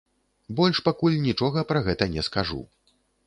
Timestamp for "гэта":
1.91-2.09